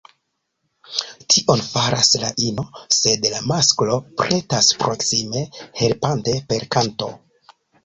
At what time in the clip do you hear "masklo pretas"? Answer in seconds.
3.53-4.73